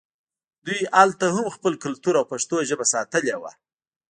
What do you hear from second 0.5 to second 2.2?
دوی هلته هم خپل کلتور